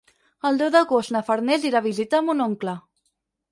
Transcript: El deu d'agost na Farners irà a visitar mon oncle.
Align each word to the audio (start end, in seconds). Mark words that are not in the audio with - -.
El 0.49 0.55
deu 0.61 0.71
d'agost 0.75 1.13
na 1.17 1.21
Farners 1.29 1.69
irà 1.71 1.83
a 1.83 1.87
visitar 1.89 2.25
mon 2.31 2.45
oncle. 2.49 2.77